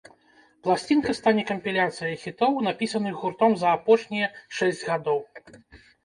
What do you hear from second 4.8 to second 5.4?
гадоў.